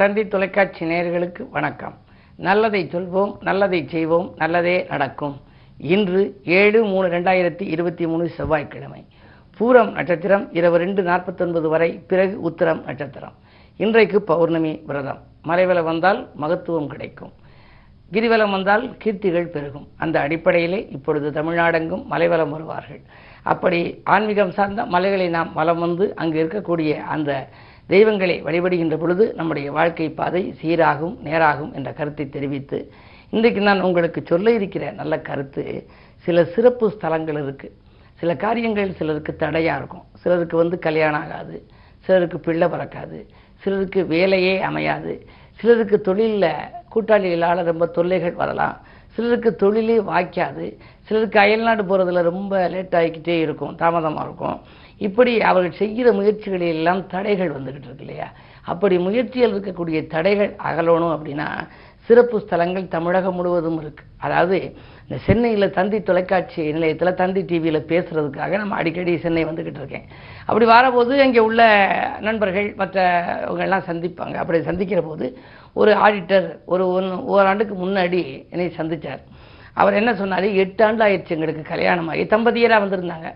தந்தி 0.00 0.28
தொலைக்காட்சி 0.28 0.86
நேயர்களுக்கு 0.86 1.48
வணக்கம். 1.50 1.94
நல்லதை 2.36 2.88
சொல்வோம் 2.92 3.32
நல்லதை 3.40 3.86
செய்வோம் 3.88 4.34
நல்லதே 4.36 4.86
நடக்கும். 4.88 5.40
இன்று 5.78 6.40
ஏழு 6.44 6.84
மூணு 6.84 7.08
ரெண்டாயிரத்தி 7.08 7.62
இருபத்தி 7.62 8.06
மூணு 8.06 8.28
செவ்வாய்க்கிழமை. 8.28 9.04
பூரம் 9.58 9.90
நட்சத்திரம் 9.92 10.52
இரவு 10.52 10.76
ரெண்டு 10.76 11.02
நாற்பத்தொன்பது 11.02 11.68
வரை 11.68 11.90
பிறகு 11.92 12.40
உத்திரம் 12.40 12.84
நட்சத்திரம். 12.84 13.32
இன்றைக்கு 13.76 14.22
பௌர்ணமி 14.22 14.80
விரதம். 14.86 15.20
மறைவல 15.44 15.82
வந்தால் 15.82 16.30
மகத்துவம் 16.34 16.86
கிடைக்கும். 16.86 17.32
கிரிவலம் 18.12 18.50
வந்தால் 18.50 18.96
கீர்த்திகள் 19.04 19.52
பெருகும். 19.56 19.88
அந்த 19.96 20.20
அடிப்படையிலே 20.20 20.88
இப்பொழுது 20.90 21.42
தமிழ்நாடெங்கும் 21.42 22.04
மலைவலம் 22.04 22.50
வருவார்கள். 22.50 23.00
அப்படி 23.42 24.00
ஆன்மீகம் 24.04 24.50
சார்ந்த 24.50 24.86
மலைகளை 24.86 25.28
நாம் 25.28 25.52
வலம் 25.52 25.78
வந்து 25.78 26.14
அங்கு 26.16 26.38
இருக்கக்கூடிய 26.44 27.00
அந்த 27.00 27.48
தெய்வங்களை 27.92 28.36
வழிபடுகின்ற 28.42 28.96
பொழுது 28.96 29.24
நம்முடைய 29.34 29.68
வாழ்க்கை 29.72 30.08
பாதை 30.10 30.42
சீராகும் 30.62 31.14
நேராகும் 31.28 31.72
என்ற 31.74 31.90
கருத்தை 31.92 32.24
தெரிவித்து 32.28 32.78
இன்றைக்கு 33.30 33.60
நான் 33.60 33.86
உங்களுக்கு 33.88 34.20
சொல்ல 34.26 34.52
இருக்கிற 34.52 34.84
நல்ல 35.00 35.14
கருத்து 35.28 35.64
சில 36.24 36.44
சிறப்பு 36.44 36.86
ஸ்தலங்கள் 36.94 37.38
இருக்குது 37.42 37.76
சில 38.20 38.36
காரியங்கள் 38.36 38.96
சிலருக்கு 38.98 39.32
தடையாக 39.36 39.78
இருக்கும். 39.78 40.06
சிலருக்கு 40.22 40.56
வந்து 40.56 40.78
கல்யாணம் 40.78 41.22
ஆகாது. 41.22 41.56
சிலருக்கு 42.06 42.38
பிள்ளை 42.40 42.66
பிறக்காது. 42.68 43.18
சிலருக்கு 43.62 44.00
வேலையே 44.06 44.54
அமையாது. 44.60 45.12
சிலருக்கு 45.60 46.00
தொழிலில் 46.00 46.50
கூட்டாளிகளால் 46.94 47.68
ரொம்ப 47.70 47.86
தொல்லைகள் 47.86 48.40
வரலாம். 48.42 48.76
சிலருக்கு 49.14 49.50
தொழிலே 49.62 49.96
வாய்க்காது. 50.10 50.66
சிலருக்கு 51.06 51.38
அயல்நாடு 51.38 51.82
போகிறதுல 51.82 52.22
ரொம்ப 52.22 52.68
லேட் 52.68 52.94
ஆகிக்கிட்டே 53.00 53.36
இருக்கும் 53.46 53.74
தாமதமாக 53.74 54.26
இருக்கும். 54.28 54.58
இப்படி 55.06 55.32
அவர்கள் 55.50 55.80
செய்கிற 55.82 56.08
முயற்சிகளில் 56.18 56.74
எல்லாம் 56.76 57.02
தடைகள் 57.12 57.54
வந்துக்கிட்டு 57.56 57.88
இருக்கு 57.88 58.06
இல்லையா? 58.06 58.28
அப்படி 58.72 58.96
முயற்சியில் 59.06 59.52
இருக்கக்கூடிய 59.54 60.00
தடைகள் 60.14 60.50
அகலணும் 60.68 61.14
அப்படின்னா 61.16 61.46
சிறப்பு 62.08 62.36
ஸ்தலங்கள் 62.42 62.86
தமிழகம் 62.94 63.36
முழுவதும் 63.38 63.78
இருக்குது 63.82 64.08
அதாவது 64.26 64.56
இந்த 65.04 65.16
சென்னையில் 65.26 65.74
தந்தி 65.76 65.98
தொலைக்காட்சி 66.08 66.62
நிலையத்தில் 66.76 67.18
தந்தி 67.20 67.40
டிவியில் 67.50 67.88
பேசுகிறதுக்காக 67.90 68.58
நம்ம 68.62 68.76
அடிக்கடி 68.80 69.12
சென்னை 69.24 69.42
வந்துக்கிட்டு 69.48 69.80
இருக்கேன். 69.82 70.06
அப்படி 70.48 70.66
வரபோது 70.72 71.14
அங்கே 71.26 71.40
உள்ள 71.48 71.60
நண்பர்கள் 72.26 72.68
மற்றவங்க 72.80 73.62
எல்லாம் 73.68 73.86
சந்திப்பாங்க. 73.90 74.36
அப்படி 74.42 74.60
சந்திக்கிற 74.70 75.02
போது 75.08 75.28
ஒரு 75.80 75.92
ஆடிட்டர் 76.06 76.48
ஒரு 76.72 76.86
ஒன்று 76.96 77.16
ஓராண்டுக்கு 77.34 77.76
முன்னாடி 77.84 78.22
என்னை 78.52 78.68
சந்திச்சார். 78.80 79.22
அவர் 79.80 79.98
என்ன 80.00 80.14
சொன்னார்? 80.14 80.46
எட்டு 80.64 80.84
ஆண்டு 80.86 81.04
ஆயிடுச்சு 81.06 81.36
எங்களுக்கு 81.36 81.64
கல்யாணம் 81.72 82.10
ஆகி 82.12 82.24
தம்பதியராக 82.34 82.84
வந்திருந்தாங்க. 82.84 83.30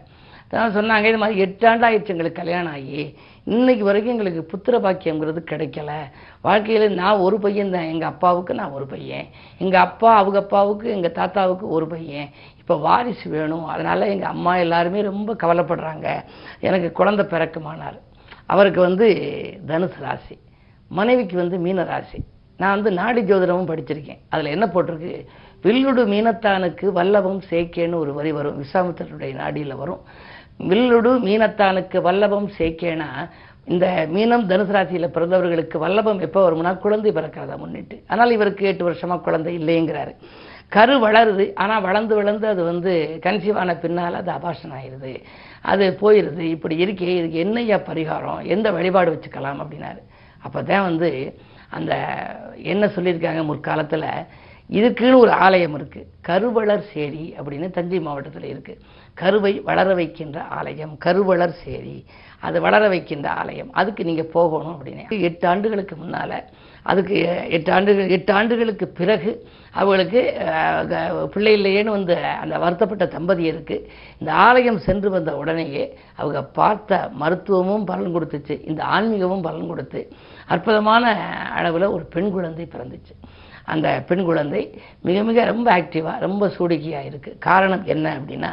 அதான் 0.55 0.77
சொன்னாங்க 0.77 1.05
இது 1.05 1.19
மாதிரி 1.19 1.45
எட்டாண்டு 1.45 1.85
ஆயிடுச்சு 1.87 2.07
எங்களுக்கு 2.07 2.43
கல்யாணம் 2.43 2.73
ஆகி. 2.73 3.17
இன்னைக்கு 3.45 3.85
வரைக்கும் 3.85 4.13
எங்களுக்கு 4.13 4.43
புத்திர 4.51 4.75
பாக்கியங்கிறது 4.79 5.41
கிடைக்கல. 5.51 5.91
வாழ்க்கையில் 6.41 6.95
நான் 6.95 7.17
ஒரு 7.17 7.39
பையன் 7.39 7.71
தான். 7.71 7.83
எங்கள் 7.83 8.09
அப்பாவுக்கு 8.09 8.55
நான் 8.55 8.71
ஒரு 8.71 8.87
பையன். 8.87 9.27
எங்கள் 9.59 9.81
அப்பா 9.81 10.17
அவங்க 10.17 10.39
அப்பாவுக்கு 10.39 10.91
எங்கள் 10.91 11.13
தாத்தாவுக்கு 11.13 11.69
ஒரு 11.69 11.87
பையன். 11.87 12.29
இப்போ 12.59 12.77
வாரிசு 12.77 13.31
வேணும். 13.31 13.65
அதனால் 13.65 14.01
எங்கள் 14.01 14.29
அம்மா 14.29 14.57
எல்லாருமே 14.57 15.03
ரொம்ப 15.03 15.35
கவலைப்படுறாங்க. 15.35 16.25
எனக்கு 16.61 16.93
குழந்தை 16.93 17.27
பிறக்குமானார். 17.27 17.99
அவருக்கு 18.47 18.81
வந்து 18.81 19.07
தனுசு 19.67 20.01
ராசி. 20.01 20.39
மனைவிக்கு 20.89 21.37
வந்து 21.37 21.59
மீன 21.59 21.83
ராசி. 21.83 22.19
நான் 22.57 22.75
வந்து 22.75 22.91
நாடி 22.91 23.23
ஜோதிடமும் 23.23 23.71
படிச்சிருக்கேன். 23.71 24.19
அதில் 24.29 24.47
என்ன 24.47 24.67
போட்டிருக்கு? 24.67 25.27
வில்லுடு 25.63 26.07
மீனத்தானுக்கு 26.07 26.87
வல்லவம் 26.93 27.41
சேக்கேன்னு 27.51 27.95
ஒரு 27.95 28.15
வரி 28.15 28.33
வரும். 28.33 28.63
விசாமித்தருடைய 28.63 29.35
நாடியில் 29.35 29.77
வரும். 29.77 30.01
வில்லுடு 30.61 31.13
மீனத்தானுக்கு 31.27 31.99
வல்லபம் 32.09 32.49
சேர்க்கேனா 32.59 33.09
இந்த 33.73 33.87
மீனம் 34.15 34.49
தனுசு 34.51 34.73
ராசியில் 34.77 35.15
பிறந்தவர்களுக்கு 35.15 35.77
வல்லபம் 35.85 36.21
எப்போ 36.27 36.41
வரும்னா 36.47 36.73
குழந்தை 36.85 37.11
பிறக்கிறத 37.19 37.55
முன்னிட்டு. 37.63 37.97
ஆனால் 38.13 38.35
இவருக்கு 38.37 38.65
எட்டு 38.71 38.85
வருஷமா 38.89 39.17
குழந்தை 39.27 39.53
இல்லைங்கிறாரு. 39.61 40.13
கரு 40.77 40.95
வளருது 41.05 41.45
ஆனால் 41.63 41.85
வளர்ந்து 41.87 42.15
வளர்ந்து 42.19 42.47
அது 42.53 42.63
வந்து 42.71 42.93
கன்சீவான 43.25 43.75
பின்னால் 43.85 44.21
அது 44.21 44.31
அபாஷன் 44.37 44.75
ஆயிடுது 44.79 45.13
அது 45.73 45.85
போயிடுது 46.03 46.45
இப்படி 46.55 46.77
இருக்கே 46.85 47.13
இதுக்கு 47.19 47.39
என்னையா 47.47 47.79
பரிகாரம் 47.91 48.41
எந்த 48.55 48.71
வழிபாடு 48.77 49.13
வச்சுக்கலாம் 49.15 49.63
அப்படின்னாரு. 49.65 50.01
அப்போ 50.47 50.61
தான் 50.71 50.87
வந்து 50.89 51.11
அந்த 51.79 51.93
என்ன 52.73 52.87
சொல்லியிருக்காங்க 52.97 53.43
முற்காலத்தில் 53.51 54.09
இதுக்குன்னு 54.71 55.23
ஒரு 55.25 55.33
ஆலயம் 55.45 55.75
இருக்குது 55.79 56.07
கருவளர் 56.29 56.85
சேரி 56.93 57.25
அப்படின்னு 57.39 57.67
தஞ்சை 57.71 58.01
மாவட்டத்தில் 58.01 58.51
இருக்குது 58.53 58.83
கருவை 59.15 59.53
வளர 59.61 59.89
வைக்கின்ற 59.95 60.39
ஆலயம் 60.59 60.95
கருவளர் 61.05 61.57
சேரி. 61.65 61.97
அது 62.47 62.61
வளர 62.61 62.89
வைக்கின்ற 62.89 63.29
ஆலயம். 63.31 63.69
அதுக்கு 63.73 64.03
நீங்கள் 64.05 64.33
போகணும் 64.37 64.75
அப்படின்னு. 64.77 65.05
எட்டு 65.29 65.49
ஆண்டுகளுக்கு 65.49 65.97
முன்னால் 65.97 66.39
அதுக்கு 66.83 67.17
எட்டு 67.57 67.73
ஆண்டுகள் 67.73 68.09
எட்டு 68.09 68.33
ஆண்டுகளுக்கு 68.33 68.89
பிறகு 68.89 69.31
அவங்களுக்கு 69.73 70.21
பிள்ளை 71.35 71.53
இல்லையேன்னு 71.59 71.95
வந்த 71.97 72.15
அந்த 72.43 72.59
வருத்தப்பட்ட 72.65 73.05
தம்பதியருக்கு 73.17 73.77
இந்த 74.19 74.33
ஆலயம் 74.33 74.79
சென்று 74.79 75.11
வந்த 75.11 75.37
உடனேயே 75.37 75.85
அவங்க 76.17 76.43
பார்த்த 76.61 77.09
மருத்துவமும் 77.23 77.85
பலன் 77.85 78.15
கொடுத்துச்சு. 78.17 78.57
இந்த 78.71 78.85
ஆன்மீகமும் 78.85 79.47
பலன் 79.49 79.67
கொடுத்து 79.67 80.03
அற்புதமான 80.47 81.15
அளவில் 81.61 81.95
ஒரு 81.97 82.05
பெண் 82.05 82.31
குழந்தை 82.31 82.69
பிறந்துச்சு. 82.75 83.15
அந்த 83.65 83.89
பெண் 84.07 84.25
குழந்தை 84.25 84.63
மிக 85.03 85.23
மிக 85.23 85.45
ரொம்ப 85.45 85.67
ஆக்டிவாக 85.79 86.19
ரொம்ப 86.19 86.49
சூடிக்கையாக 86.59 87.09
இருக்குது 87.11 87.39
காரணம் 87.39 87.85
என்ன 87.85 88.07
அப்படின்னா 88.19 88.53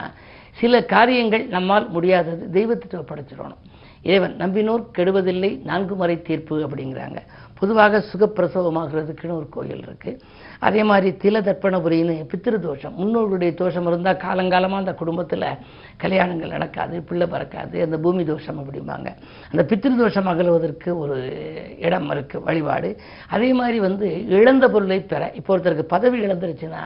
சில 0.60 0.84
காரியங்கள் 0.84 1.44
நம்மால் 1.46 1.90
முடியாதது. 1.90 2.44
தெய்வத்திட்ட 2.54 2.96
ஒப்படைச்சிடணும் 2.96 3.62
இறைவன் 4.04 4.36
நம்பினோர் 4.40 4.84
கெடுவதில்லை 4.98 5.52
நான்கு 5.64 5.96
முறை 5.96 6.22
தீர்ப்பு 6.22 6.56
அப்படிங்கிறாங்க. 6.68 7.20
பொதுவாக 7.62 8.02
சுகப்பிரசவமாகிறதுக்குன்னு 8.12 9.38
ஒரு 9.40 9.48
கோயில் 9.56 9.84
இருக்குது 9.88 10.20
அதே 10.68 10.82
மாதிரி 10.90 11.10
தில 11.24 11.38
தர்ப்பணபுரின்னு 11.48 12.16
பித்திரு 12.32 12.58
தோஷம். 12.66 12.94
முன்னோர்களுடைய 13.02 13.52
தோஷம் 13.62 13.88
இருந்தால் 13.90 14.20
காலங்காலமாக 14.26 14.84
அந்த 14.84 14.94
குடும்பத்தில் 15.02 15.48
கல்யாணங்கள் 16.04 16.54
நடக்காது 16.56 16.96
பிள்ளை 17.10 17.28
பறக்காது 17.34 17.78
அந்த 17.86 17.98
பூமி 18.06 18.24
தோஷம் 18.32 18.60
அப்படிம்பாங்க. 18.62 19.10
அந்த 19.52 19.64
பித்திரு 19.70 19.96
தோஷம் 20.04 20.30
அகலுவதற்கு 20.34 20.92
ஒரு 21.04 21.18
இடம் 21.88 22.12
இருக்குது 22.16 22.46
வழிபாடு. 22.50 22.92
அதே 23.36 23.50
மாதிரி 23.62 23.80
வந்து 23.88 24.10
இழந்த 24.38 24.68
பொருளை 24.76 25.00
பெற 25.14 25.32
இப்போ 25.42 25.58
ஒருத்தருக்கு 25.58 25.94
பதவி 25.96 26.20
இழந்துருச்சுன்னா 26.28 26.84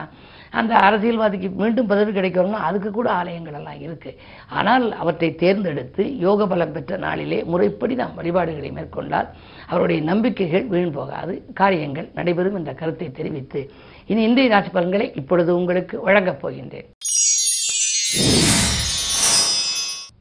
அந்த 0.50 0.74
அரசியல்வாதிக்கு 0.76 1.48
மீண்டும் 1.50 1.86
பதவி 1.86 2.12
கிடைக்கணும்னா 2.12 2.60
அதுக்கு 2.68 2.90
கூட 2.90 3.10
ஆலயங்கள் 3.10 3.54
எல்லாம் 3.54 3.80
இருக்கு. 3.80 4.10
ஆனால் 4.48 4.92
அவற்றை 4.92 5.34
தேர்ந்தெடுத்து 5.34 6.18
யோக 6.18 6.46
பலம் 6.46 6.72
பெற்ற 6.72 6.96
நாளிலே 6.96 7.44
முறைப்படி 7.44 7.94
நாம் 7.94 8.14
வழிபாடுகளை 8.14 8.70
மேற்கொண்டால் 8.70 9.28
அவருடைய 9.66 10.02
நம்பிக்கைகள் 10.02 10.66
வீண் 10.66 10.96
போகாது 10.98 11.44
காரியங்கள் 11.54 12.10
நடைபெறும் 12.14 12.54
என்ற 12.54 12.74
கருத்தை 12.74 13.10
தெரிவித்து 13.10 13.70
இனி 14.06 14.22
இந்திய 14.22 14.48
ராசி 14.48 14.70
பலன்களை 14.70 15.12
இப்பொழுது 15.14 15.56
உங்களுக்கு 15.56 16.02
வழங்கப் 16.02 16.42
போகின்றேன். 16.42 16.90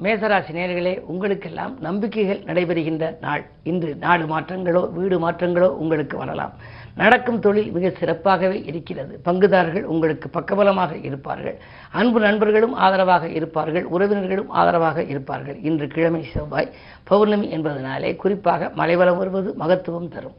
மேசராசி 0.03 0.53
நேர்களே 0.55 0.99
உங்களுக்கெல்லாம் 1.11 1.77
நம்பிக்கைகள் 1.79 2.41
நடைபெறுகின்ற 2.47 3.17
நாள். 3.21 3.43
இன்று 3.63 3.95
நாடு 3.95 4.25
மாற்றங்களோ 4.25 4.81
வீடு 4.93 5.17
மாற்றங்களோ 5.19 5.69
உங்களுக்கு 5.83 6.17
வரலாம். 6.17 6.55
நடக்கும் 6.95 7.39
தொழில் 7.39 7.71
மிக 7.71 7.87
சிறப்பாகவே 7.99 8.65
இருக்கிறது. 8.65 9.21
பங்குதாரர்கள் 9.25 9.83
உங்களுக்கு 9.83 10.29
பக்கபலமாக 10.29 11.03
இருப்பார்கள். 11.03 11.57
அன்பு 11.91 12.19
நண்பர்களும் 12.19 12.73
ஆதரவாக 12.73 13.27
இருப்பார்கள். 13.29 13.85
உறவினர்களும் 13.91 14.47
ஆதரவாக 14.47 15.03
இருப்பார்கள். 15.03 15.61
இன்று 15.61 15.87
கிழமை 15.87 16.23
செவ்வாய் 16.33 16.71
பௌர்ணமி 17.03 17.57
என்பதனாலே 17.57 18.15
குறிப்பாக 18.15 18.69
மலைவலம் 18.69 19.17
வருவது 19.17 19.53
மகத்துவம் 19.59 20.07
தரும். 20.07 20.35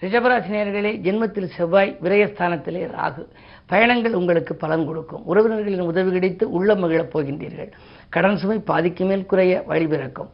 ரிஷபராசினியர்களே 0.00 0.92
ஜென்மத்தில் 1.06 1.54
செவ்வாய் 1.56 1.96
விரயஸ்தானத்திலே 2.02 2.90
ராகு. 2.98 3.26
பயணங்கள் 3.66 4.14
உங்களுக்கு 4.14 4.54
பலன் 4.54 4.86
கொடுக்கும். 4.86 5.26
உறவினர்களின் 5.26 5.80
உதவி 5.80 6.10
கிடைத்து 6.10 6.50
உள்ளம் 6.50 6.78
மகிழப் 6.78 7.18
போகின்றீர்கள். 7.18 7.72
கடன் 8.08 8.36
சுமை 8.36 8.58
பாதிக்கு 8.58 9.04
மேல் 9.04 9.26
குறைய 9.26 9.64
வழிபிறக்கும் 9.68 10.30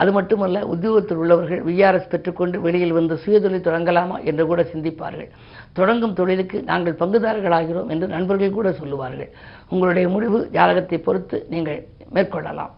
அது 0.00 0.10
மட்டுமல்ல 0.16 0.58
உத்தியோகத்தில் 0.72 1.20
உள்ளவர்கள் 1.22 1.62
விஆர்எஸ் 1.68 2.10
பெற்றுக்கொண்டு 2.12 2.56
வெளியில் 2.66 2.96
வந்து 2.98 3.14
சுயதொழில் 3.22 3.64
தொடங்கலாமா 3.68 4.16
என்று 4.30 4.44
கூட 4.50 4.62
சிந்திப்பார்கள். 4.72 5.30
தொடங்கும் 5.78 6.16
தொழிலுக்கு 6.18 6.58
நாங்கள் 6.70 6.98
பங்குதாரர்களாகிறோம் 7.00 7.90
என்று 7.94 8.08
நண்பர்கள் 8.14 8.56
கூட 8.58 8.70
சொல்லுவார்கள். 8.80 9.30
உங்களுடைய 9.72 10.06
முடிவு 10.14 10.40
ஜாதகத்தை 10.56 10.98
பொறுத்து 11.06 11.38
நீங்கள் 11.54 11.80
மேற்கொள்ளலாம். 12.16 12.72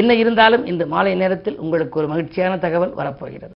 என்ன 0.00 0.14
இருந்தாலும் 0.22 0.66
இந்த 0.72 0.86
மாலை 0.94 1.14
நேரத்தில் 1.22 1.60
உங்களுக்கு 1.64 1.98
ஒரு 2.00 2.10
மகிழ்ச்சியான 2.12 2.58
தகவல் 2.66 2.94
வரப்போகிறது. 3.00 3.54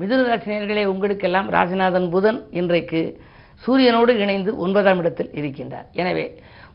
மிதுனராசினியர்களே 0.00 0.84
உங்களுக்கெல்லாம் 0.92 1.48
ராசிநாதன் 1.56 2.08
புதன் 2.14 2.40
இன்றைக்கு 2.60 3.00
சூரியனோடு 3.64 4.12
இணைந்து 4.24 4.50
ஒன்பதாம் 4.64 5.00
இடத்தில் 5.02 5.34
இருக்கின்றார். 5.40 5.88
எனவே 6.02 6.24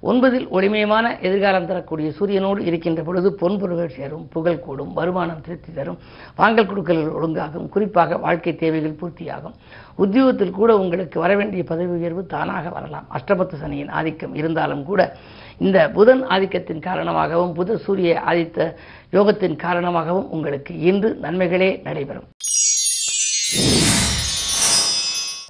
ஒன்பதில் 0.01 0.47
ஒளிமயமான 0.47 1.05
எதிர்காலம் 1.19 1.65
தரக்கூடிய 1.65 2.11
சூரியனோடு 2.17 2.59
இருக்கின்ற 2.59 3.03
பொழுது 3.03 3.37
பொன்பொருள்கள் 3.39 3.95
சேரும் 3.95 4.27
புகழ் 4.29 4.59
கூடும் 4.59 4.93
வருமானம் 4.93 5.41
திருப்தி 5.41 5.73
தரும் 5.73 5.97
வாங்கல் 6.35 6.65
கொடுக்கல்கள் 6.65 7.15
ஒழுங்காகும் 7.19 7.69
குறிப்பாக 7.69 8.17
வாழ்க்கை 8.17 8.55
தேவைகள் 8.55 8.99
பூர்த்தியாகும். 8.99 9.55
உத்தியோகத்தில் 9.95 10.51
கூட 10.51 10.77
உங்களுக்கு 10.77 11.19
வரவேண்டிய 11.19 11.63
பதவி 11.63 11.91
உயர்வு 11.97 12.25
தானாக 12.25 12.69
வரலாம். 12.69 13.07
அஷ்டபத்து 13.17 13.57
சனியின் 13.63 13.89
ஆதிக்கம் 13.89 14.35
இருந்தாலும் 14.35 14.83
கூட 14.83 15.17
இந்த 15.57 15.89
புதன் 15.89 16.23
ஆதிக்கத்தின் 16.27 16.79
காரணமாகவும் 16.79 17.55
புத 17.59 17.75
சூரிய 17.75 18.21
ஆதித்த 18.29 18.75
யோகத்தின் 19.11 19.55
காரணமாகவும் 19.55 20.29
உங்களுக்கு 20.29 20.79
இன்று 20.79 21.15
நன்மைகளே 21.15 21.81
நடைபெறும். 21.83 22.27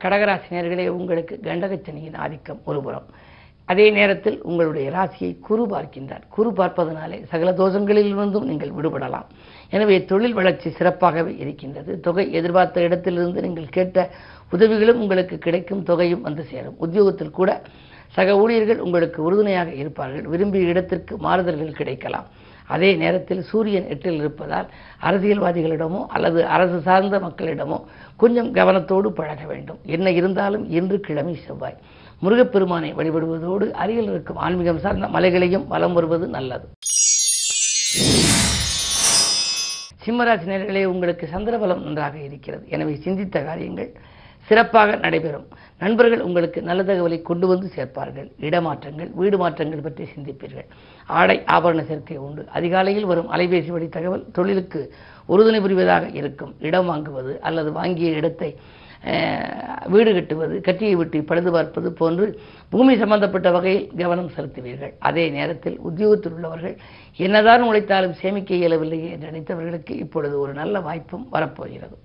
கடகராசினியர்களே 0.04 0.88
உங்களுக்கு 0.88 1.40
கண்டகச்சனியின் 1.44 2.18
ஆதிக்கம் 2.26 2.62
ஒருபுறம். 2.66 3.08
அதே 3.72 3.86
நேரத்தில் 3.98 4.38
உங்களுடைய 4.50 4.88
ராசியை 4.98 5.32
குரு 5.48 5.64
பார்க்கின்றார். 5.74 6.24
குரு 6.36 6.50
பார்ப்பதனாலே 6.60 7.18
சகல 7.32 7.52
தோஷங்களிலிருந்தும் 7.62 8.48
நீங்கள் 8.52 8.76
விடுபடலாம். 8.78 9.28
எனவே 9.76 9.98
தொழில் 10.12 10.38
வளர்ச்சி 10.40 10.70
சிறப்பாகவே 10.78 11.34
இருக்கின்றது. 11.44 11.94
தொகை 12.06 12.26
எதிர்பார்த்த 12.40 12.88
இடத்திலிருந்து 12.88 13.42
நீங்கள் 13.48 13.76
கேட்ட 13.78 14.08
உதவிகளும் 14.56 15.02
உங்களுக்கு 15.04 15.38
கிடைக்கும் 15.46 15.84
தொகையும் 15.90 16.26
வந்து 16.28 16.46
சேரும். 16.52 16.78
உத்தியோகத்தில் 16.86 17.38
கூட 17.40 17.52
சக 18.18 18.36
ஊழியர்கள் 18.42 18.84
உங்களுக்கு 18.86 19.20
உறுதுணையாக 19.28 19.72
இருப்பார்கள். 19.82 20.28
விரும்பிய 20.34 20.74
இடத்திற்கு 20.74 21.14
மாறுதல்கள் 21.28 21.78
கிடைக்கலாம். 21.80 22.28
அதே 22.76 22.90
நேரத்தில் 23.02 23.44
சூரியன் 23.50 23.90
எட்டில் 23.94 24.20
இருப்பதால் 24.22 24.68
அரசியல்வாதிகளிடமோ 25.08 26.02
அல்லது 26.16 26.40
அரசு 26.56 26.78
சார்ந்த 26.88 27.18
மக்களிடமோ 27.20 27.78
கொஞ்சம் 28.24 28.50
கவனத்தோடு 28.58 29.10
பழக 29.20 29.44
வேண்டும். 29.52 29.80
என்ன 29.96 30.12
இருந்தாலும் 30.20 30.66
இன்று 30.80 31.00
கிழமை 31.08 31.36
செவ்வாய். 31.46 31.78
முருகப்பெருமானை 32.24 32.90
வழிபடுவதோடு 33.00 33.66
அருகில் 33.84 34.12
இருக்கும் 34.14 34.42
ஆன்மீகம் 34.46 34.84
சார்ந்த 34.84 35.08
மலைகளையும் 35.16 35.66
வலம் 35.74 35.96
வருவது 35.98 36.28
நல்லது. 36.36 36.68
சிம்மராசினியர்களே 40.04 40.84
உங்களுக்கு 40.92 41.26
சந்திரபலம் 41.34 41.82
நன்றாக 41.86 42.16
இருக்கிறது. 42.28 42.64
எனவே 42.76 42.94
சிந்தித்த 43.06 43.38
காரியங்கள் 43.48 43.92
சிறப்பாக 44.50 44.92
நடைபெறும். 45.04 45.48
நண்பர்கள் 45.82 46.22
உங்களுக்கு 46.26 46.60
நல்ல 46.68 46.82
தகவலை 46.90 47.18
கொண்டு 47.30 47.46
வந்து 47.52 47.68
சேர்ப்பார்கள். 47.76 48.28
இடமாற்றங்கள் 48.48 49.10
வீடு 49.20 49.38
மாற்றங்கள் 49.42 49.84
பற்றி 49.88 50.04
சிந்திப்பீர்கள். 50.14 50.68
ஆடை 51.20 51.38
ஆபரண 51.56 51.82
சேர்க்கை 51.90 52.18
உண்டு. 52.28 52.44
அதிகாலையில் 52.58 53.10
வரும் 53.12 53.32
அலைபேசி 53.36 53.72
வழி 53.76 53.88
தகவல் 53.98 54.24
தொழிலுக்கு 54.38 54.82
உறுதுணை 55.34 55.60
புரிவதாக 55.66 56.08
இருக்கும். 56.22 56.54
இடம் 56.70 56.90
வாங்குவது 56.92 57.34
அல்லது 57.50 57.72
வாங்கிய 57.80 58.20
இடத்தை 58.22 58.52
வீடு 59.94 60.12
கட்டுவது 60.14 60.56
கட்டியை 60.62 60.96
விட்டு 60.96 61.18
பழுது 61.30 61.50
பார்ப்பது 61.52 61.90
போன்று 62.00 62.26
பூமி 62.74 62.94
சம்பந்தப்பட்ட 63.02 63.52
வகையில் 63.52 63.88
கவனம் 64.02 64.34
செலுத்துவீர்கள். 64.36 64.94
அதே 65.00 65.26
நேரத்தில் 65.30 65.78
உத்தியோகத்தில் 65.90 66.36
உள்ளவர்கள் 66.38 66.76
என்னதான் 67.28 67.68
உழைத்தாலும் 67.70 68.18
சேமிக்க 68.22 68.56
இயலவில்லையே 68.56 69.10
என்று 69.16 69.30
நினைத்தவர்களுக்கு 69.32 69.96
இப்பொழுது 70.06 70.36
ஒரு 70.40 70.54
நல்ல 70.62 70.80
வாய்ப்பும் 70.88 71.28
வரப்போகிறது. 71.36 71.96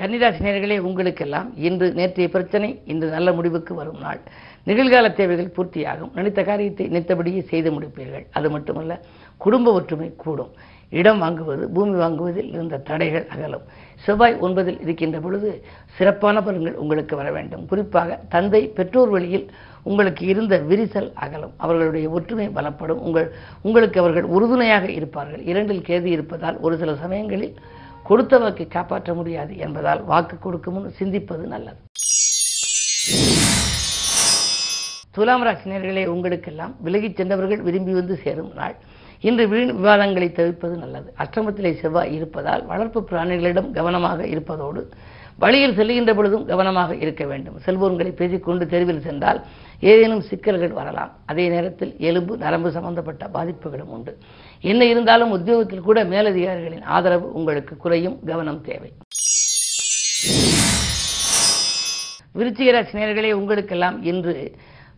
கன்னிராசினியர்களே 0.00 0.76
உங்களுக்கெல்லாம் 0.88 1.48
இன்று 1.66 1.86
நேற்றைய 1.98 2.28
பிரச்சனை 2.30 2.70
இன்று 2.92 3.08
நல்ல 3.16 3.28
முடிவுக்கு 3.32 3.72
வரும் 3.74 4.00
நாள். 4.00 4.20
நிகழ்கால 4.68 5.06
தேவைகள் 5.18 5.54
பூர்த்தியாகும். 5.56 6.12
நினைத்த 6.14 6.40
காரியத்தை 6.42 6.86
நினைத்தபடியே 6.86 7.40
செய்து 7.50 7.70
முடிப்பீர்கள். 7.70 8.24
அது 8.38 8.48
மட்டுமல்ல 8.50 8.94
குடும்ப 9.44 9.72
ஒற்றுமை 9.72 10.08
கூடும். 10.24 10.52
இடம் 10.90 11.22
வாங்குவது 11.22 11.64
பூமி 11.66 11.98
வாங்குவதில் 11.98 12.50
இருந்த 12.52 12.78
தடைகள் 12.78 13.26
அகலும். 13.26 13.64
செவ்வாய் 14.04 14.38
ஒன்பதில் 14.40 14.80
இருக்கின்ற 14.80 15.20
பொழுது 15.20 15.64
சிறப்பான 15.96 16.40
பலன்கள் 16.40 16.72
உங்களுக்கு 16.72 17.16
வர 17.16 17.32
வேண்டும். 17.32 17.66
குறிப்பாக 17.66 18.20
தந்தை 18.28 18.68
பெற்றோர் 18.68 19.08
வழியில் 19.08 19.50
உங்களுக்கு 19.82 20.26
இருந்த 20.26 20.58
விரிசல் 20.58 21.12
அகலும். 21.14 21.54
அவர்களுடைய 21.56 22.08
ஒற்றுமை 22.08 22.48
பலப்படும். 22.48 23.00
உங்கள் 23.06 23.34
உங்களுக்கு 23.62 24.00
அவர்கள் 24.00 24.22
உறுதுணையாக 24.22 24.90
இருப்பார்கள். 24.90 25.42
இரண்டில் 25.42 25.86
கேது 25.88 26.04
இருப்பதால் 26.04 26.60
ஒரு 26.60 26.78
சில 26.78 26.94
சமயங்களில் 26.94 27.56
கொடுத்த 28.02 28.38
வாக்கை 28.38 28.66
காப்பாற்ற 28.66 29.14
முடியாது 29.14 29.56
என்பதால் 29.56 30.04
வாக்கு 30.04 30.38
கொடுக்கும் 30.38 30.74
முன் 30.74 30.94
சிந்திப்பது 30.98 31.44
நல்லது. 31.54 31.76
துலாம் 35.10 35.44
ராசினியர்களே 35.44 36.06
உங்களுக்கெல்லாம் 36.06 36.76
விலகிச் 36.84 37.16
சென்றவர்கள் 37.16 37.62
விரும்பி 37.62 37.92
வந்து 37.92 38.16
சேரும் 38.16 38.52
நாள். 38.54 38.74
இன்று 39.28 39.44
வீண் 39.48 39.72
விவாதங்களை 39.76 40.28
தவிர்ப்பது 40.32 40.74
நல்லது. 40.76 41.08
அஷ்டமத்திலே 41.22 41.70
செவ்வாய் 41.80 42.14
இருப்பதால் 42.14 42.62
வளர்ப்பு 42.66 43.00
பிராணிகளிடம் 43.10 43.70
கவனமாக 43.78 44.26
இருப்பதோடு 44.26 44.82
வழியில் 45.42 45.76
செல்கின்ற 45.78 46.14
பொழுதும் 46.14 46.44
கவனமாக 46.46 46.90
இருக்க 47.04 47.22
வேண்டும். 47.30 47.56
செல்போன்களை 47.66 48.10
பேசிக்கொண்டு 48.10 48.64
தெருவில் 48.66 49.00
சென்றால் 49.00 49.40
ஏதேனும் 49.80 50.20
சிக்கல்கள் 50.20 50.76
வரலாம். 50.80 51.12
அதே 51.26 51.48
நேரத்தில் 51.48 51.94
எலும்பு 51.98 52.36
நரம்பு 52.36 52.70
சம்பந்தப்பட்ட 52.70 53.24
பாதிப்புகளும் 53.26 53.92
உண்டு. 53.96 54.12
என்ன 54.60 54.84
இருந்தாலும் 54.84 55.30
உத்தியோகத்தில் 55.30 55.86
கூட 55.88 56.04
மேலதிகாரிகளின் 56.04 56.86
ஆதரவு 56.96 57.32
உங்களுக்கு 57.32 57.76
குறையும். 57.76 58.18
கவனம் 58.26 58.62
தேவை. 58.68 58.92
விருச்சிக 62.38 62.70
ராசி 62.76 63.32
உங்களுக்கெல்லாம் 63.32 63.98
இன்று 64.12 64.36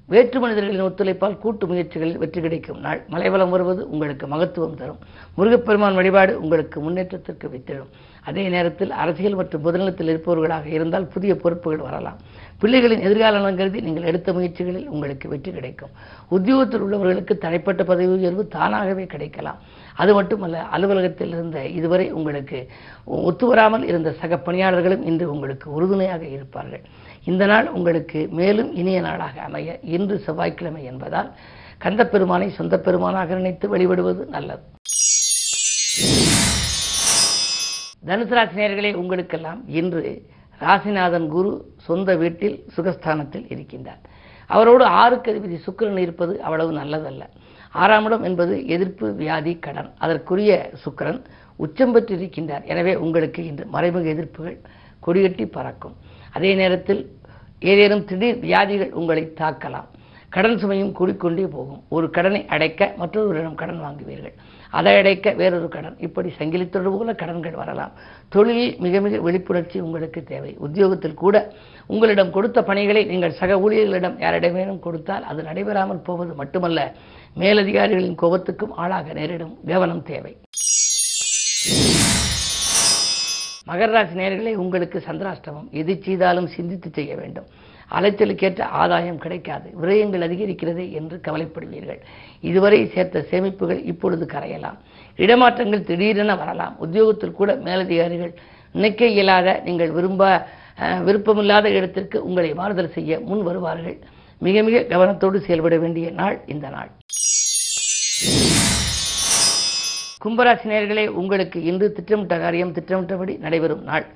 வேற்று 0.08 0.38
மனிதர்களின் 0.40 0.84
ஒத்துழைப்பால் 0.86 1.38
கூட்டு 1.38 1.64
முயற்சிகளில் 1.66 2.18
வெற்றி 2.22 2.40
கிடைக்கும் 2.40 2.80
நாள். 2.80 3.00
மலைவளம் 3.12 3.52
வருவது 3.54 3.90
உங்களுக்கு 3.90 4.26
மகத்துவம் 4.26 4.76
தரும். 4.80 5.00
முருகப்பெருமான் 5.36 5.98
வழிபாடு 5.98 6.32
உங்களுக்கு 6.42 6.80
முன்னேற்றத்திற்கு 6.80 7.48
வித்திடும். 7.54 7.90
அதே 8.28 8.44
நேரத்தில் 8.48 8.92
அரசியல் 9.02 9.38
மற்றும் 9.40 9.64
பொதுநலத்தில் 9.64 10.10
இருப்பவர்களாக 10.12 10.66
இருந்தால் 10.66 11.08
புதிய 11.14 11.32
பொறுப்புகள் 11.36 11.84
வரலாம். 11.88 12.20
பிள்ளைகளின் 12.62 13.04
எதிர்கால 13.06 13.38
நலன் 13.38 13.58
கருதி 13.60 13.80
நீங்கள் 13.80 14.08
எடுத்த 14.10 14.32
முயற்சிகளில் 14.32 14.86
உங்களுக்கு 14.88 15.26
வெற்றி 15.28 15.50
கிடைக்கும். 15.52 15.92
உத்தியோகத்தில் 16.36 16.84
உள்ளவர்களுக்கு 16.86 17.34
தனிப்பட்ட 17.44 17.84
பதவி 17.84 18.06
உயர்வு 18.06 18.44
தானாகவே 18.56 19.06
கிடைக்கலாம். 19.06 19.58
அது 20.02 20.14
மட்டுமல்ல 20.14 20.62
அலுவலகத்தில் 20.76 21.28
இருந்த 21.28 21.58
இதுவரை 21.78 22.06
உங்களுக்கு 22.12 22.58
ஒத்துவராமல் 23.28 23.84
இருந்த 23.90 24.12
சக 24.22 24.36
பணியாளர்களும் 24.36 25.04
இன்று 25.10 25.26
உங்களுக்கு 25.34 25.66
உறுதுணையாக 25.70 26.24
இருப்பார்கள். 26.36 26.84
இந்த 27.30 27.46
நாள் 27.46 27.68
உங்களுக்கு 27.68 28.28
மேலும் 28.38 28.74
இனிய 28.74 29.00
நாளாக 29.00 29.40
அமைய 29.40 29.78
இன்று 29.82 30.18
செவ்வாய்க்கிழமை 30.26 30.84
என்பதால் 30.84 31.30
கந்தப்பெருமானை 31.78 32.48
சொந்த 32.48 32.78
பெருமானாக 32.78 33.34
நினைத்து 33.34 33.68
வழிபடுவது 33.68 34.26
நல்லது. 34.26 34.62
தனுசு 38.08 38.34
ராசினியர்களே 38.38 38.94
உங்களுக்கெல்லாம் 38.94 39.68
இன்று 39.68 40.22
ராசிநாதன் 40.60 41.28
குரு 41.28 41.74
சொந்த 41.76 42.16
வீட்டில் 42.16 42.64
சுகஸ்தானத்தில் 42.76 43.46
இருக்கின்றார். 43.54 44.00
அவரோடு 44.46 44.84
ஆறுக்கு 44.84 45.32
அதிபதி 45.32 45.58
சுக்கிரன் 45.66 45.98
இருப்பது 45.98 46.42
அவ்வளவு 46.42 46.72
நல்லதல்ல. 46.72 47.22
ஆறாம் 47.72 48.04
இடம் 48.04 48.22
என்பது 48.22 48.66
எதிர்ப்பு 48.66 49.14
வியாதி 49.14 49.58
கடன். 49.58 49.90
அதற்குரிய 49.98 50.70
சுக்கிரன் 50.84 51.20
உச்சம் 51.56 51.94
பெற்றிருக்கின்றார். 51.94 52.64
எனவே 52.64 52.94
உங்களுக்கு 52.96 53.46
இன்று 53.46 53.66
மறைமுக 53.66 54.08
எதிர்ப்புகள் 54.14 54.58
கொடிகட்டி 55.06 55.46
பறக்கும். 55.46 55.96
அதே 56.32 56.54
நேரத்தில் 56.54 57.15
ஏதேனும் 57.60 58.04
திடீர் 58.04 58.38
வியாதிகள் 58.38 58.92
உங்களை 58.92 59.32
தாக்கலாம். 59.40 59.88
கடன் 60.28 60.58
சுமையும் 60.62 60.92
கூடிக்கொண்டே 60.98 61.46
போகும். 61.46 61.82
ஒரு 61.88 62.10
கடனை 62.10 62.46
அடைக்க 62.46 62.94
மற்றொருவரிடம் 62.98 63.54
கடன் 63.54 63.80
வாங்குவீர்கள். 63.80 64.34
அதை 64.70 64.96
அடைக்க 64.96 65.32
வேறொரு 65.32 65.68
கடன். 65.68 65.96
இப்படி 65.98 66.32
சங்கிலித்தொடர் 66.38 66.96
போல 66.98 67.14
கடன்கள் 67.14 67.52
வரலாம். 67.52 67.92
தொழிலில் 68.28 68.76
மிக 68.78 69.00
மிக 69.00 69.16
விழிப்புணர்ச்சி 69.16 69.80
உங்களுக்கு 69.80 70.24
தேவை. 70.24 70.56
உத்தியோகத்தில் 70.58 71.14
கூட 71.14 71.52
உங்களிடம் 71.86 72.30
கொடுத்த 72.30 72.62
பணிகளை 72.62 73.04
நீங்கள் 73.04 73.38
சக 73.40 73.60
ஊழியர்களிடம் 73.60 74.18
யாரிடமேனும் 74.18 74.78
கொடுத்தால் 74.78 75.22
அது 75.22 75.42
நடைபெறாமல் 75.42 76.06
போவது 76.08 76.34
மட்டுமல்ல 76.34 76.92
மேலதிகாரிகளின் 77.38 78.20
கோபத்துக்கும் 78.22 78.74
ஆளாக 78.74 79.12
நேரிடும் 79.12 79.58
கவனம் 79.66 80.02
தேவை. 80.02 80.36
மகர 83.68 83.90
ராசி 83.90 84.54
உங்களுக்கு 84.54 84.98
சந்திராஷ்டமம். 85.06 85.68
எது 85.70 86.02
செய்தாலும் 86.02 86.46
சிந்தித்து 86.46 86.90
செய்ய 86.92 87.16
வேண்டும். 87.16 87.48
அலைச்சலுக்கேற்ற 87.90 88.62
ஆதாயம் 88.62 89.18
கிடைக்காது. 89.18 89.68
விரயங்கள் 89.82 90.24
அதிகரிக்கிறது 90.26 90.84
என்று 90.92 91.20
கவலைப்படுவீர்கள். 91.26 92.00
இதுவரை 92.40 92.86
சேர்த்த 92.94 93.26
சேமிப்புகள் 93.30 93.84
இப்பொழுது 93.84 94.26
கரையலாம். 94.26 94.78
இடமாற்றங்கள் 95.16 95.86
திடீரென 95.90 96.36
வரலாம். 96.36 96.76
உத்தியோகத்தில் 96.78 97.38
கூட 97.40 97.54
மேலதிகாரிகள் 97.54 98.34
நினைக்க 98.72 99.06
இயலாத 99.06 99.62
நீங்கள் 99.64 99.90
விரும்ப 99.90 100.46
விருப்பமில்லாத 101.06 101.66
இடத்திற்கு 101.68 102.24
உங்களை 102.24 102.54
மாறுதல் 102.54 102.94
செய்ய 102.96 103.20
முன் 103.20 103.42
வருவார்கள். 103.42 103.98
மிக 104.38 104.62
மிக 104.62 104.96
கவனத்தோடு 104.96 105.36
செயல்பட 105.36 105.76
வேண்டிய 105.78 106.10
நாள் 106.10 106.40
இந்த 106.46 106.68
நாள். 106.68 106.90
கும்பராசி 110.26 110.66
நேர்களே 110.70 111.06
உங்களுக்கு 111.08 111.58
இன்று 111.62 111.92
திட்டமிட்ட 111.92 112.38
காரியம் 112.38 112.72
திட்டமிட்டபடி 112.72 113.34
நடைபெறும் 113.36 113.82
நாள். 113.82 114.06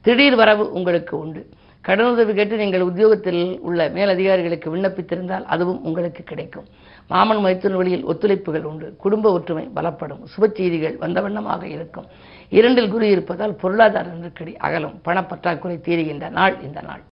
திடீர் 0.00 0.34
வரவு 0.34 0.72
உங்களுக்கு 0.72 1.18
உண்டு. 1.18 1.48
கடனுதவி 1.86 2.32
கேட்டு 2.34 2.56
நீங்கள் 2.56 2.80
உத்தியோகத்தில் 2.80 3.60
உள்ள 3.60 3.88
மேலதிகாரிகளுக்கு 3.88 4.68
விண்ணப்பித்திருந்தால் 4.76 5.44
அதுவும் 5.44 5.82
உங்களுக்கு 5.82 6.22
கிடைக்கும். 6.22 6.66
மாமன் 7.08 7.42
மைத்தூர் 7.44 7.76
வழியில் 7.80 8.04
ஒத்துழைப்புகள் 8.04 8.66
உண்டு. 8.70 8.96
குடும்ப 8.96 9.32
ஒற்றுமை 9.32 9.68
பலப்படும். 9.76 10.22
சுப 10.32 10.48
செய்திகள் 10.52 10.96
வந்த 10.96 11.20
வண்ணமாக 11.20 11.66
இருக்கும். 11.66 12.06
இரண்டில் 12.48 12.90
குரு 12.90 13.08
இருப்பதால் 13.08 13.54
பொருளாதார 13.54 14.08
நெருக்கடி 14.10 14.56
அகலும். 14.56 15.00
பணப்பற்றாக்குறை 15.04 15.76
தீருகின்ற 15.88 16.28
நாள் 16.30 16.56
இந்த 16.62 16.80
நாள். 16.80 17.02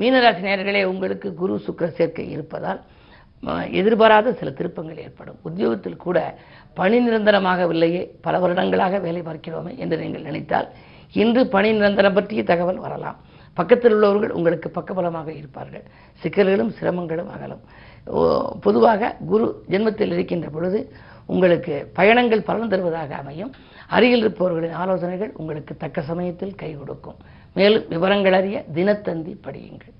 மீனராசி 0.00 0.42
நேர்களே 0.48 0.84
உங்களுக்கு 0.84 1.34
குரு 1.34 1.60
சுக்கர 1.66 1.86
சேர்க்கை 1.88 2.30
இருப்பதால் 2.30 2.80
எதிர்பாராத 3.70 4.32
சில 4.32 4.50
திருப்பங்கள் 4.50 4.98
ஏற்படும். 4.98 5.38
உத்தியோகத்தில் 5.42 5.96
கூட 5.96 6.38
பணி 6.74 7.08
நிரந்தரமாகவில்லையே 7.08 8.08
பல 8.20 8.38
வருடங்களாக 8.38 8.98
வேலை 8.98 9.22
பார்க்கிறோமே 9.22 9.76
என்று 9.76 9.96
நீங்கள் 9.96 10.22
நினைத்தால் 10.22 10.68
இன்று 11.12 11.46
பணி 11.46 11.72
நிரந்தரம் 11.72 12.12
பற்றிய 12.12 12.44
தகவல் 12.44 12.76
வரலாம். 12.76 13.16
பக்கத்தில் 13.54 13.92
உள்ளவர்கள் 13.92 14.30
உங்களுக்கு 14.30 14.70
பக்கபலமாக 14.74 15.28
இருப்பார்கள். 15.28 15.82
சிக்கல்களும் 16.22 16.74
சிரமங்களும் 16.80 17.30
அகலும். 17.30 17.60
ஓ, 18.04 18.52
பொதுவாக 18.60 19.16
குரு 19.26 19.64
ஜென்மத்தில் 19.68 20.12
இருக்கின்ற 20.12 20.48
பொழுது 20.48 20.92
உங்களுக்கு 21.26 21.90
பயணங்கள் 21.94 22.42
பலன் 22.42 22.68
தருவதாக 22.68 23.14
அமையும். 23.14 23.52
அருகில் 23.88 24.18
இருப்பவர்களின் 24.18 24.72
ஆலோசனைகள் 24.72 25.32
உங்களுக்கு 25.36 25.76
தக்க 25.76 26.02
சமயத்தில் 26.02 26.54
கை 26.54 26.74
கொடுக்கும். 26.74 27.16
மேலும் 27.54 27.84
விவரங்கள் 27.88 28.32
அறிய 28.32 28.64
தினத்தந்தி 28.74 29.36
படியுங்கள். 29.44 29.96